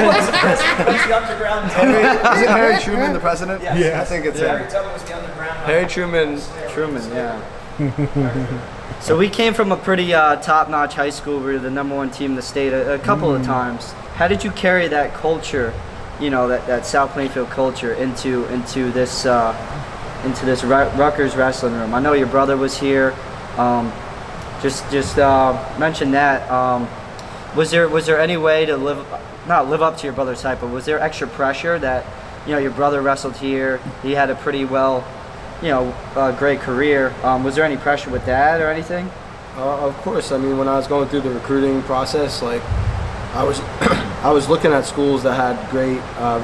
He's 0.93 1.07
the 1.07 1.17
underground. 1.17 1.71
Harry, 1.73 2.37
is 2.37 2.43
it 2.43 2.49
Harry 2.51 2.81
Truman, 2.83 3.13
the 3.15 3.21
president? 3.21 3.63
Yes. 3.63 3.79
Yes. 3.79 4.01
I 4.01 4.05
think 4.05 4.27
it's 4.27 4.39
Harry 4.41 4.65
him. 4.65 4.71
Tubman 4.71 4.93
was 4.93 5.03
the 5.05 5.17
underground. 5.17 5.59
Harry 5.61 5.87
Truman. 5.87 6.41
Truman, 6.71 7.03
yeah. 7.13 7.41
so 9.01 9.17
we 9.17 9.29
came 9.31 9.55
from 9.55 9.73
a 9.73 9.77
pretty 9.77 10.13
uh, 10.13 10.37
top-notch 10.37 10.95
high 10.95 11.09
school. 11.11 11.39
We 11.39 11.45
were 11.55 11.59
the 11.59 11.71
number 11.71 11.97
one 11.97 12.11
team 12.11 12.33
in 12.33 12.37
the 12.37 12.43
state 12.43 12.73
a, 12.75 12.95
a 12.95 12.99
couple 12.99 13.35
of 13.35 13.43
times. 13.43 13.95
How 14.23 14.29
did 14.29 14.45
you 14.45 14.53
carry 14.53 14.87
that 14.87 15.15
culture, 15.15 15.75
you 16.21 16.31
know, 16.31 16.47
that, 16.47 16.65
that 16.69 16.87
South 16.87 17.11
Plainfield 17.11 17.51
culture 17.51 17.95
into 17.95 18.45
into 18.55 18.93
this 18.93 19.27
uh, 19.27 19.53
into 20.25 20.47
this 20.47 20.63
Ru- 20.63 20.91
Rutgers 20.91 21.35
wrestling 21.35 21.75
room? 21.75 21.93
I 21.93 21.99
know 21.99 22.13
your 22.13 22.29
brother 22.29 22.57
was 22.57 22.79
here. 22.79 23.17
Um, 23.57 23.93
just 24.63 24.89
just 24.93 25.19
uh, 25.19 25.59
mention 25.77 26.13
that. 26.13 26.49
Um, 26.49 26.87
was 27.57 27.73
there 27.73 27.89
was 27.89 28.07
there 28.07 28.21
any 28.21 28.37
way 28.37 28.65
to 28.65 28.77
live 28.77 29.05
not 29.49 29.69
live 29.69 29.83
up 29.83 29.97
to 29.97 30.05
your 30.05 30.13
brother's 30.13 30.41
hype, 30.41 30.61
but 30.61 30.69
was 30.69 30.85
there 30.85 31.01
extra 31.01 31.27
pressure 31.27 31.77
that 31.81 32.07
you 32.47 32.53
know 32.53 32.59
your 32.59 32.71
brother 32.71 33.03
wrestled 33.03 33.37
here? 33.39 33.81
He 34.05 34.13
had 34.13 34.31
a 34.31 34.37
pretty 34.37 34.65
well, 34.65 35.05
you 35.61 35.71
know, 35.71 35.93
uh, 36.15 36.31
great 36.39 36.61
career. 36.61 37.13
Um, 37.25 37.43
was 37.43 37.57
there 37.57 37.65
any 37.65 37.77
pressure 37.77 38.11
with 38.11 38.25
that 38.27 38.61
or 38.61 38.71
anything? 38.71 39.11
Uh, 39.57 39.89
of 39.89 39.97
course. 40.03 40.31
I 40.31 40.39
mean, 40.39 40.59
when 40.59 40.69
I 40.69 40.77
was 40.77 40.87
going 40.87 41.09
through 41.09 41.23
the 41.23 41.31
recruiting 41.31 41.83
process, 41.83 42.41
like 42.41 42.63
I 43.35 43.45
was, 43.45 43.61
I 44.23 44.31
was 44.31 44.49
looking 44.49 44.73
at 44.73 44.85
schools 44.85 45.25
that 45.25 45.35
had 45.35 45.69
great 45.69 45.99
uh, 46.19 46.39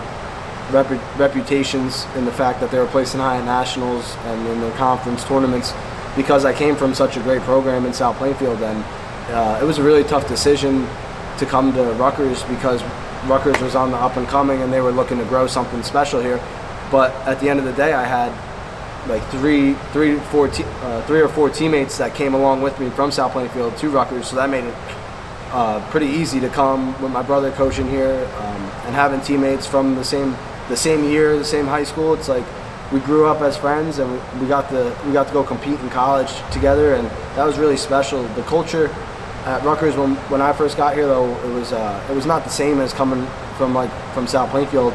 repu- 0.71 1.01
reputations 1.17 2.07
in 2.17 2.25
the 2.25 2.33
fact 2.33 2.59
that 2.59 2.73
they 2.73 2.79
were 2.81 2.89
placing 2.89 3.21
high 3.21 3.37
at 3.37 3.45
nationals 3.45 4.17
and 4.25 4.49
in 4.49 4.61
their 4.61 4.77
conference 4.77 5.23
tournaments, 5.23 5.73
because 6.17 6.45
I 6.45 6.53
came 6.53 6.75
from 6.75 6.93
such 6.93 7.17
a 7.17 7.21
great 7.21 7.41
program 7.43 7.87
in 7.87 7.93
South 7.93 8.17
Plainfield. 8.17 8.61
And 8.63 8.83
uh, 9.33 9.61
it 9.63 9.65
was 9.65 9.79
a 9.79 9.83
really 9.85 10.03
tough 10.03 10.27
decision 10.27 10.89
to 11.39 11.47
come 11.47 11.73
to 11.75 11.85
Rutgers 11.93 12.43
because 12.45 12.83
Rutgers 13.29 13.61
was 13.61 13.77
on 13.77 13.93
the 13.93 13.97
up 13.97 14.17
and 14.17 14.27
coming, 14.27 14.61
and 14.63 14.73
they 14.73 14.81
were 14.81 14.91
looking 14.91 15.19
to 15.19 15.25
grow 15.27 15.47
something 15.47 15.85
special 15.85 16.21
here. 16.21 16.41
But 16.91 17.13
at 17.29 17.39
the 17.39 17.49
end 17.49 17.61
of 17.61 17.65
the 17.65 17.75
day, 17.75 17.93
I 17.93 18.05
had 18.05 18.33
like 19.09 19.25
three, 19.31 19.75
three, 19.93 20.19
four, 20.19 20.49
te- 20.49 20.65
uh, 20.65 21.03
three 21.07 21.21
or 21.21 21.29
four 21.29 21.49
teammates 21.49 21.97
that 21.99 22.17
came 22.17 22.35
along 22.35 22.61
with 22.61 22.79
me 22.81 22.91
from 22.91 23.13
South 23.13 23.31
Plainfield 23.31 23.77
to 23.77 23.89
Rutgers, 23.89 24.27
so 24.27 24.35
that 24.35 24.51
made 24.51 24.65
it 24.65 24.75
uh, 25.53 25.81
pretty 25.91 26.07
easy 26.07 26.41
to 26.41 26.49
come 26.49 27.01
with 27.01 27.11
my 27.11 27.23
brother 27.23 27.51
coaching 27.53 27.89
here 27.89 28.29
um, 28.39 28.63
and 28.85 28.95
having 28.95 29.21
teammates 29.21 29.67
from 29.67 29.95
the 29.95 30.05
same, 30.05 30.37
the 30.69 30.77
same 30.77 31.05
year, 31.05 31.39
the 31.39 31.45
same 31.45 31.67
high 31.67 31.85
school. 31.85 32.15
It's 32.15 32.29
like 32.29 32.45
we 32.93 33.01
grew 33.01 33.27
up 33.27 33.41
as 33.41 33.57
friends, 33.57 33.99
and 33.99 34.11
we, 34.41 34.47
got 34.47 34.69
to 34.71 34.97
we 35.07 35.13
got 35.13 35.27
to 35.27 35.33
go 35.33 35.45
compete 35.45 35.79
in 35.81 35.91
college 35.91 36.33
together, 36.53 36.95
and 36.95 37.07
that 37.37 37.45
was 37.45 37.59
really 37.59 37.77
special. 37.77 38.23
The 38.29 38.43
culture 38.43 38.89
at 39.45 39.63
Rutgers 39.63 39.97
when, 39.97 40.17
when 40.31 40.41
I 40.41 40.53
first 40.53 40.77
got 40.77 40.95
here, 40.95 41.07
though, 41.07 41.35
it 41.47 41.53
was 41.53 41.73
uh, 41.73 42.07
it 42.11 42.15
was 42.15 42.27
not 42.27 42.45
the 42.45 42.51
same 42.51 42.81
as 42.81 42.93
coming 42.93 43.27
from 43.57 43.75
like 43.75 43.91
from 44.13 44.27
South 44.27 44.51
Plainfield. 44.51 44.93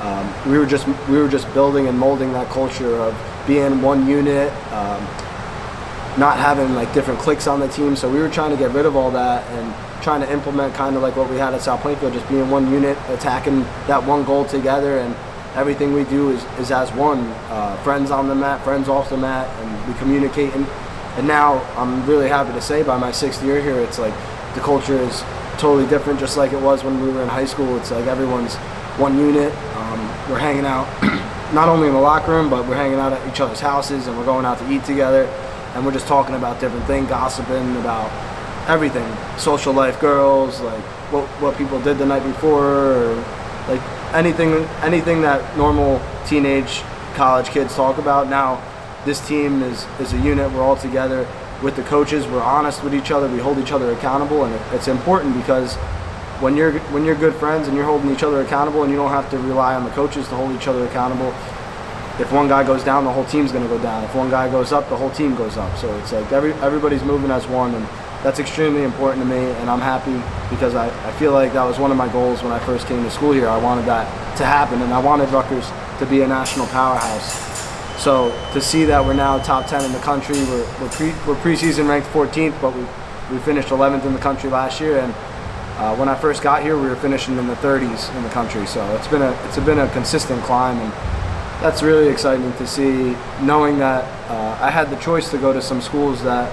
Um, 0.00 0.50
we 0.50 0.58
were 0.58 0.66
just 0.66 0.86
we 1.08 1.18
were 1.18 1.28
just 1.28 1.52
building 1.52 1.88
and 1.88 1.98
molding 1.98 2.32
that 2.32 2.48
culture 2.48 2.96
of 2.96 3.14
being 3.46 3.82
one 3.82 4.06
unit, 4.06 4.52
um, 4.72 5.02
not 6.18 6.38
having 6.38 6.74
like 6.74 6.92
different 6.94 7.20
cliques 7.20 7.46
on 7.46 7.60
the 7.60 7.68
team. 7.68 7.96
So 7.96 8.10
we 8.10 8.18
were 8.18 8.30
trying 8.30 8.50
to 8.50 8.56
get 8.56 8.70
rid 8.72 8.86
of 8.86 8.96
all 8.96 9.10
that 9.10 9.46
and 9.50 9.74
trying 10.00 10.20
to 10.20 10.32
implement 10.32 10.74
kind 10.74 10.96
of 10.96 11.02
like 11.02 11.16
what 11.16 11.30
we 11.30 11.36
had 11.36 11.54
at 11.54 11.62
South 11.62 11.80
Plainfield, 11.80 12.12
just 12.12 12.28
being 12.28 12.50
one 12.50 12.70
unit, 12.70 12.96
attacking 13.08 13.60
that 13.86 14.02
one 14.02 14.24
goal 14.24 14.44
together, 14.44 14.98
and 14.98 15.14
everything 15.54 15.92
we 15.92 16.04
do 16.04 16.30
is, 16.30 16.44
is 16.58 16.70
as 16.70 16.92
one. 16.92 17.20
Uh, 17.48 17.76
friends 17.82 18.10
on 18.10 18.28
the 18.28 18.34
mat, 18.34 18.62
friends 18.62 18.88
off 18.88 19.10
the 19.10 19.16
mat, 19.16 19.48
and 19.60 19.88
we 19.92 19.98
communicate. 19.98 20.54
And, 20.54 20.66
and 21.16 21.26
now 21.26 21.60
I'm 21.76 22.06
really 22.06 22.28
happy 22.28 22.52
to 22.52 22.60
say 22.60 22.82
by 22.82 22.96
my 22.96 23.12
sixth 23.12 23.42
year 23.42 23.60
here, 23.60 23.78
it's 23.80 23.98
like 23.98 24.14
the 24.54 24.60
culture 24.60 24.96
is 24.96 25.22
totally 25.58 25.86
different, 25.88 26.18
just 26.18 26.36
like 26.36 26.52
it 26.52 26.60
was 26.60 26.84
when 26.84 27.00
we 27.02 27.10
were 27.10 27.22
in 27.22 27.28
high 27.28 27.44
school. 27.44 27.76
It's 27.76 27.90
like 27.90 28.06
everyone's 28.06 28.54
one 28.96 29.18
unit. 29.18 29.52
Um, 29.76 30.00
we're 30.30 30.38
hanging 30.38 30.64
out 30.64 30.86
not 31.54 31.68
only 31.68 31.88
in 31.88 31.94
the 31.94 32.00
locker 32.00 32.32
room, 32.32 32.48
but 32.48 32.66
we're 32.66 32.76
hanging 32.76 32.98
out 32.98 33.12
at 33.12 33.28
each 33.32 33.40
other's 33.40 33.60
houses 33.60 34.06
and 34.06 34.16
we're 34.16 34.24
going 34.24 34.44
out 34.44 34.58
to 34.58 34.72
eat 34.72 34.84
together. 34.84 35.24
And 35.74 35.84
we're 35.84 35.92
just 35.92 36.06
talking 36.06 36.34
about 36.34 36.60
different 36.60 36.84
things, 36.86 37.08
gossiping 37.08 37.76
about 37.76 38.10
everything. 38.68 39.06
Social 39.38 39.72
life, 39.72 40.00
girls, 40.00 40.60
like 40.60 40.82
what, 41.12 41.26
what 41.40 41.56
people 41.56 41.80
did 41.80 41.98
the 41.98 42.06
night 42.06 42.22
before, 42.22 42.64
or 42.64 43.14
like 43.68 43.80
anything, 44.14 44.52
anything 44.82 45.22
that 45.22 45.56
normal 45.56 46.00
teenage 46.26 46.82
college 47.14 47.46
kids 47.48 47.74
talk 47.74 47.98
about. 47.98 48.28
Now, 48.28 48.62
this 49.04 49.26
team 49.26 49.62
is, 49.62 49.86
is 49.98 50.12
a 50.12 50.18
unit, 50.18 50.50
we're 50.52 50.62
all 50.62 50.76
together. 50.76 51.26
With 51.62 51.76
the 51.76 51.82
coaches, 51.82 52.26
we're 52.26 52.42
honest 52.42 52.82
with 52.82 52.94
each 52.94 53.10
other, 53.10 53.28
we 53.28 53.38
hold 53.38 53.58
each 53.58 53.72
other 53.72 53.92
accountable, 53.92 54.44
and 54.44 54.54
it- 54.54 54.62
it's 54.72 54.88
important 54.88 55.36
because 55.36 55.76
when 56.40 56.56
you're 56.56 56.72
when 56.88 57.04
you're 57.04 57.14
good 57.14 57.34
friends 57.34 57.68
and 57.68 57.76
you're 57.76 57.84
holding 57.84 58.10
each 58.10 58.22
other 58.22 58.40
accountable 58.40 58.82
and 58.82 58.90
you 58.90 58.96
don't 58.96 59.10
have 59.10 59.28
to 59.30 59.36
rely 59.40 59.74
on 59.74 59.84
the 59.84 59.90
coaches 59.90 60.26
to 60.28 60.34
hold 60.34 60.50
each 60.52 60.66
other 60.66 60.86
accountable 60.86 61.34
if 62.18 62.32
one 62.32 62.48
guy 62.48 62.64
goes 62.64 62.82
down 62.82 63.04
the 63.04 63.12
whole 63.12 63.26
team's 63.26 63.52
going 63.52 63.62
to 63.62 63.68
go 63.68 63.78
down. 63.82 64.02
If 64.04 64.14
one 64.14 64.30
guy 64.30 64.50
goes 64.50 64.72
up 64.72 64.88
the 64.88 64.96
whole 64.96 65.10
team 65.10 65.34
goes 65.36 65.58
up. 65.58 65.76
So 65.76 65.94
it's 65.98 66.12
like 66.12 66.32
every 66.32 66.54
everybody's 66.54 67.02
moving 67.04 67.30
as 67.30 67.46
one 67.46 67.74
and 67.74 67.86
that's 68.22 68.38
extremely 68.38 68.82
important 68.82 69.22
to 69.22 69.28
me 69.28 69.50
and 69.60 69.70
i'm 69.70 69.80
happy 69.80 70.14
because 70.54 70.74
I, 70.74 70.88
I 71.08 71.12
feel 71.12 71.32
like 71.32 71.52
that 71.52 71.64
was 71.64 71.78
one 71.78 71.90
of 71.90 71.96
my 71.96 72.08
goals 72.08 72.42
when 72.42 72.52
i 72.52 72.58
first 72.60 72.86
came 72.86 73.02
to 73.02 73.10
school 73.10 73.32
here 73.32 73.48
i 73.48 73.58
wanted 73.58 73.86
that 73.86 74.06
to 74.36 74.44
happen 74.44 74.82
and 74.82 74.92
i 74.92 74.98
wanted 74.98 75.30
rutgers 75.30 75.70
to 75.98 76.06
be 76.06 76.22
a 76.22 76.28
national 76.28 76.66
powerhouse 76.66 77.48
so 78.02 78.30
to 78.52 78.60
see 78.60 78.84
that 78.84 79.04
we're 79.04 79.14
now 79.14 79.38
top 79.38 79.66
10 79.66 79.84
in 79.84 79.92
the 79.92 79.98
country 80.00 80.36
we're, 80.36 80.80
we're, 80.80 80.88
pre, 80.90 81.08
we're 81.26 81.40
preseason 81.40 81.88
ranked 81.88 82.08
14th 82.08 82.60
but 82.60 82.74
we, 82.74 82.82
we 83.34 83.42
finished 83.42 83.68
11th 83.68 84.04
in 84.04 84.12
the 84.12 84.20
country 84.20 84.50
last 84.50 84.80
year 84.80 84.98
and 84.98 85.14
uh, 85.80 85.96
when 85.96 86.10
I 86.10 86.14
first 86.14 86.42
got 86.42 86.62
here, 86.62 86.76
we 86.76 86.90
were 86.90 86.96
finishing 86.96 87.38
in 87.38 87.46
the 87.46 87.54
30s 87.54 88.14
in 88.14 88.22
the 88.22 88.28
country, 88.28 88.66
so 88.66 88.84
it's 88.96 89.08
been 89.08 89.22
a 89.22 89.30
it's 89.46 89.58
been 89.60 89.78
a 89.78 89.88
consistent 89.92 90.42
climb, 90.42 90.76
and 90.76 90.92
that's 91.62 91.82
really 91.82 92.08
exciting 92.08 92.52
to 92.52 92.66
see. 92.66 93.16
Knowing 93.40 93.78
that 93.78 94.04
uh, 94.28 94.58
I 94.60 94.70
had 94.70 94.90
the 94.90 94.96
choice 94.96 95.30
to 95.30 95.38
go 95.38 95.54
to 95.54 95.62
some 95.62 95.80
schools 95.80 96.22
that 96.22 96.52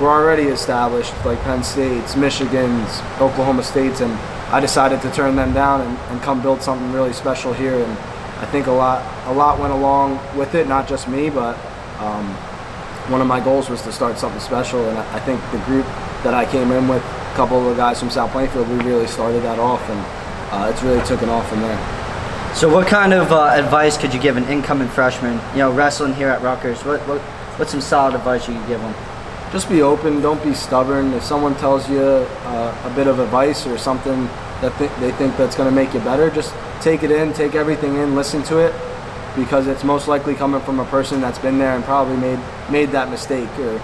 were 0.00 0.08
already 0.08 0.44
established, 0.44 1.12
like 1.24 1.40
Penn 1.40 1.62
State's, 1.62 2.16
Michigan's, 2.16 3.00
Oklahoma 3.20 3.62
State's, 3.62 4.00
and 4.00 4.12
I 4.52 4.60
decided 4.60 5.00
to 5.02 5.10
turn 5.10 5.36
them 5.36 5.52
down 5.54 5.80
and, 5.80 5.98
and 6.10 6.20
come 6.22 6.42
build 6.42 6.62
something 6.62 6.92
really 6.92 7.12
special 7.12 7.52
here. 7.52 7.76
And 7.82 7.92
I 8.38 8.46
think 8.46 8.66
a 8.66 8.72
lot 8.72 9.02
a 9.26 9.32
lot 9.32 9.58
went 9.58 9.72
along 9.72 10.20
with 10.36 10.54
it, 10.54 10.68
not 10.68 10.86
just 10.86 11.08
me, 11.08 11.30
but 11.30 11.56
um, 11.98 12.26
one 13.10 13.20
of 13.20 13.26
my 13.26 13.40
goals 13.40 13.70
was 13.70 13.80
to 13.82 13.92
start 13.92 14.18
something 14.18 14.40
special, 14.40 14.88
and 14.88 14.98
I 14.98 15.16
I 15.16 15.20
think 15.20 15.40
the 15.52 15.58
group 15.64 15.86
that 16.22 16.34
I 16.34 16.44
came 16.44 16.70
in 16.72 16.88
with, 16.88 17.02
a 17.02 17.34
couple 17.34 17.58
of 17.58 17.64
the 17.64 17.74
guys 17.74 17.98
from 18.00 18.10
South 18.10 18.32
Plainfield, 18.32 18.68
we 18.68 18.76
really 18.84 19.06
started 19.06 19.42
that 19.44 19.58
off, 19.58 19.82
and 19.88 20.00
uh, 20.52 20.70
it's 20.70 20.82
really 20.82 21.02
taken 21.04 21.28
off 21.28 21.48
from 21.48 21.60
there. 21.60 21.78
So, 22.54 22.72
what 22.72 22.86
kind 22.86 23.12
of 23.12 23.32
uh, 23.32 23.52
advice 23.54 23.96
could 23.98 24.12
you 24.14 24.20
give 24.20 24.36
an 24.36 24.44
incoming 24.44 24.88
freshman, 24.88 25.40
you 25.52 25.58
know, 25.58 25.72
wrestling 25.72 26.14
here 26.14 26.28
at 26.28 26.42
Rutgers? 26.42 26.82
What, 26.84 27.00
what, 27.06 27.20
what's 27.58 27.70
some 27.70 27.80
solid 27.80 28.14
advice 28.14 28.48
you 28.48 28.54
could 28.54 28.66
give 28.68 28.80
them? 28.80 28.94
Just 29.52 29.68
be 29.70 29.80
open. 29.80 30.20
Don't 30.20 30.42
be 30.42 30.52
stubborn. 30.54 31.12
If 31.14 31.22
someone 31.22 31.54
tells 31.54 31.88
you 31.88 32.00
uh, 32.00 32.90
a 32.90 32.94
bit 32.94 33.06
of 33.06 33.20
advice 33.20 33.66
or 33.66 33.78
something 33.78 34.26
that 34.60 34.76
th- 34.78 34.90
they 35.00 35.12
think 35.12 35.36
that's 35.36 35.56
going 35.56 35.68
to 35.68 35.74
make 35.74 35.94
you 35.94 36.00
better, 36.00 36.30
just 36.30 36.54
take 36.80 37.02
it 37.02 37.10
in, 37.10 37.32
take 37.32 37.54
everything 37.54 37.94
in, 37.94 38.14
listen 38.14 38.42
to 38.44 38.58
it, 38.58 38.74
because 39.36 39.66
it's 39.66 39.84
most 39.84 40.08
likely 40.08 40.34
coming 40.34 40.60
from 40.60 40.80
a 40.80 40.84
person 40.86 41.20
that's 41.20 41.38
been 41.38 41.58
there 41.58 41.74
and 41.76 41.84
probably 41.84 42.16
made 42.16 42.40
made 42.70 42.90
that 42.90 43.08
mistake 43.08 43.48
or 43.58 43.80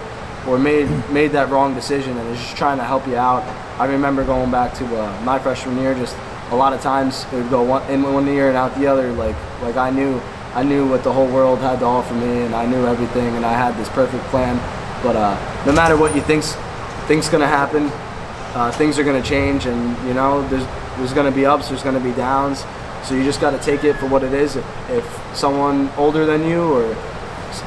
or 0.47 0.59
made 0.59 0.89
made 1.09 1.31
that 1.31 1.49
wrong 1.49 1.73
decision 1.73 2.17
and 2.17 2.29
is 2.29 2.39
just 2.39 2.57
trying 2.57 2.77
to 2.77 2.83
help 2.83 3.07
you 3.07 3.15
out. 3.15 3.43
I 3.79 3.85
remember 3.85 4.25
going 4.25 4.51
back 4.51 4.73
to 4.75 4.85
uh, 4.85 5.21
my 5.23 5.39
freshman 5.39 5.77
year, 5.77 5.95
just 5.95 6.15
a 6.51 6.55
lot 6.55 6.73
of 6.73 6.81
times 6.81 7.25
it 7.31 7.37
would 7.37 7.49
go 7.49 7.63
one, 7.63 7.89
in 7.89 8.03
one 8.03 8.27
year 8.27 8.49
and 8.49 8.57
out 8.57 8.75
the 8.77 8.87
other. 8.87 9.11
Like 9.13 9.35
like 9.61 9.77
I 9.77 9.89
knew 9.89 10.19
I 10.53 10.63
knew 10.63 10.87
what 10.87 11.03
the 11.03 11.13
whole 11.13 11.27
world 11.27 11.59
had 11.59 11.79
to 11.79 11.85
offer 11.85 12.13
me, 12.13 12.41
and 12.41 12.53
I 12.53 12.65
knew 12.65 12.85
everything, 12.85 13.35
and 13.37 13.45
I 13.45 13.53
had 13.53 13.77
this 13.77 13.89
perfect 13.89 14.23
plan. 14.25 14.59
But 15.01 15.15
uh, 15.15 15.37
no 15.65 15.73
matter 15.73 15.97
what 15.97 16.15
you 16.15 16.21
think's 16.21 16.55
gonna 17.29 17.47
happen, 17.47 17.89
uh, 18.55 18.71
things 18.71 18.99
are 18.99 19.03
gonna 19.03 19.23
change, 19.23 19.65
and 19.65 20.07
you 20.07 20.13
know 20.13 20.47
there's 20.49 20.65
there's 20.97 21.13
gonna 21.13 21.31
be 21.31 21.45
ups, 21.45 21.69
there's 21.69 21.83
gonna 21.83 21.99
be 21.99 22.11
downs. 22.13 22.63
So 23.03 23.15
you 23.15 23.23
just 23.25 23.41
got 23.41 23.51
to 23.51 23.59
take 23.59 23.83
it 23.83 23.97
for 23.97 24.07
what 24.07 24.23
it 24.23 24.33
is. 24.33 24.55
If, 24.55 24.89
if 24.89 25.35
someone 25.35 25.89
older 25.97 26.25
than 26.25 26.47
you, 26.47 26.63
or 26.63 26.85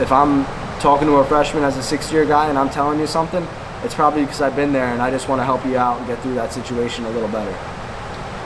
if 0.01 0.11
I'm 0.11 0.47
talking 0.81 1.07
to 1.09 1.17
a 1.17 1.25
freshman 1.27 1.63
as 1.63 1.77
a 1.77 1.83
six-year 1.83 2.25
guy 2.25 2.49
and 2.49 2.59
I'm 2.59 2.71
telling 2.71 2.99
you 2.99 3.07
something, 3.07 3.47
it's 3.83 3.95
probably 3.95 4.23
because 4.23 4.41
I've 4.41 4.57
been 4.57 4.73
there 4.73 4.87
and 4.87 5.03
I 5.03 5.11
just 5.11 5.29
want 5.29 5.41
to 5.41 5.45
help 5.45 5.65
you 5.67 5.77
out 5.77 5.99
and 5.99 6.07
get 6.07 6.23
through 6.23 6.37
that 6.37 6.55
situation 6.55 7.05
a 7.05 7.11
little 7.11 7.29
better. 7.29 7.55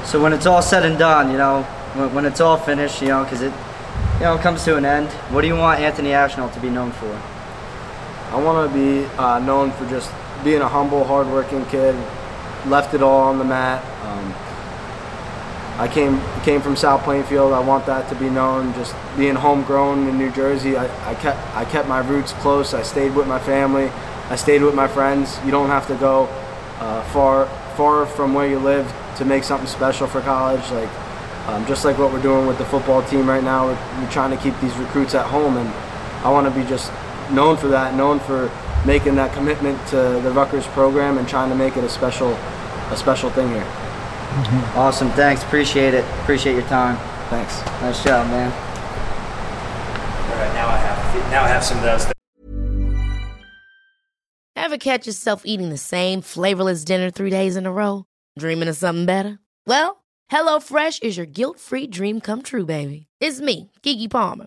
So, 0.04 0.20
when 0.20 0.32
it's 0.32 0.46
all 0.46 0.62
said 0.62 0.84
and 0.84 0.98
done, 0.98 1.30
you 1.30 1.38
know, 1.38 1.62
when, 1.94 2.12
when 2.12 2.24
it's 2.24 2.40
all 2.40 2.56
finished, 2.56 3.00
you 3.02 3.08
know, 3.08 3.22
because 3.22 3.42
it, 3.42 3.52
you 4.14 4.24
know, 4.24 4.36
comes 4.38 4.64
to 4.64 4.76
an 4.76 4.84
end, 4.84 5.08
what 5.32 5.42
do 5.42 5.46
you 5.46 5.56
want 5.56 5.78
Anthony 5.78 6.10
Ashnault 6.10 6.52
to 6.54 6.60
be 6.60 6.70
known 6.70 6.90
for? 6.90 7.22
I 8.30 8.40
want 8.40 8.70
to 8.70 8.78
be 8.78 9.04
uh, 9.16 9.40
known 9.40 9.72
for 9.72 9.88
just 9.88 10.12
being 10.44 10.60
a 10.60 10.68
humble, 10.68 11.04
hardworking 11.04 11.66
kid. 11.66 11.96
Left 12.66 12.94
it 12.94 13.02
all 13.02 13.22
on 13.22 13.38
the 13.38 13.44
mat. 13.44 13.82
Um, 14.06 14.34
I 15.80 15.88
came 15.88 16.20
came 16.42 16.60
from 16.60 16.76
South 16.76 17.02
Plainfield. 17.02 17.52
I 17.52 17.60
want 17.60 17.86
that 17.86 18.08
to 18.10 18.14
be 18.14 18.28
known. 18.30 18.72
Just 18.74 18.94
being 19.16 19.34
homegrown 19.34 20.06
in 20.06 20.18
New 20.18 20.30
Jersey, 20.30 20.76
I, 20.76 20.84
I 21.10 21.14
kept 21.14 21.38
I 21.56 21.64
kept 21.64 21.88
my 21.88 22.06
roots 22.06 22.32
close. 22.34 22.74
I 22.74 22.82
stayed 22.82 23.14
with 23.14 23.26
my 23.26 23.38
family. 23.38 23.90
I 24.28 24.36
stayed 24.36 24.62
with 24.62 24.74
my 24.74 24.86
friends. 24.86 25.38
You 25.44 25.50
don't 25.50 25.68
have 25.68 25.86
to 25.88 25.96
go 25.96 26.28
uh, 26.78 27.02
far 27.12 27.46
far 27.76 28.06
from 28.06 28.34
where 28.34 28.46
you 28.46 28.58
live 28.58 28.86
to 29.16 29.24
make 29.24 29.42
something 29.42 29.66
special 29.66 30.06
for 30.06 30.20
college. 30.20 30.70
Like 30.70 30.90
um, 31.48 31.66
just 31.66 31.84
like 31.84 31.98
what 31.98 32.12
we're 32.12 32.22
doing 32.22 32.46
with 32.46 32.58
the 32.58 32.66
football 32.66 33.02
team 33.02 33.28
right 33.28 33.42
now, 33.42 33.66
we're, 33.66 34.00
we're 34.00 34.10
trying 34.10 34.30
to 34.30 34.42
keep 34.42 34.58
these 34.60 34.76
recruits 34.76 35.14
at 35.14 35.26
home, 35.26 35.56
and 35.56 35.68
I 36.24 36.30
want 36.30 36.46
to 36.46 36.60
be 36.60 36.68
just 36.68 36.92
known 37.32 37.56
for 37.56 37.68
that, 37.68 37.94
known 37.94 38.20
for 38.20 38.50
making 38.86 39.14
that 39.16 39.32
commitment 39.32 39.78
to 39.88 39.96
the 39.96 40.30
Rutgers 40.32 40.66
program 40.68 41.18
and 41.18 41.28
trying 41.28 41.50
to 41.50 41.56
make 41.56 41.76
it 41.76 41.84
a 41.84 41.88
special 41.88 42.32
a 42.90 42.96
special 42.96 43.30
thing 43.30 43.48
here. 43.48 43.62
Mm-hmm. 43.64 44.78
Awesome. 44.78 45.10
Thanks. 45.10 45.42
Appreciate 45.42 45.94
it. 45.94 46.04
Appreciate 46.22 46.54
your 46.54 46.66
time. 46.68 46.96
Thanks. 47.28 47.64
Nice 47.82 48.02
job, 48.02 48.28
man. 48.28 48.50
All 50.30 50.36
right, 50.36 50.54
now 50.54 50.68
I 50.68 50.76
have 50.76 51.30
now 51.30 51.42
I 51.42 51.48
have 51.48 51.64
some 51.64 51.78
of 51.78 51.84
those. 51.84 52.12
Ever 54.56 54.78
catch 54.78 55.06
yourself 55.06 55.42
eating 55.44 55.70
the 55.70 55.78
same 55.78 56.20
flavorless 56.20 56.84
dinner 56.84 57.10
three 57.10 57.30
days 57.30 57.56
in 57.56 57.66
a 57.66 57.72
row? 57.72 58.04
Dreaming 58.38 58.68
of 58.68 58.76
something 58.76 59.06
better? 59.06 59.40
Well, 59.66 60.04
HelloFresh 60.30 61.02
is 61.02 61.16
your 61.16 61.26
guilt-free 61.26 61.88
dream 61.88 62.20
come 62.20 62.42
true, 62.42 62.66
baby. 62.66 63.08
It's 63.20 63.40
me, 63.40 63.70
Keke 63.82 64.10
Palmer. 64.10 64.46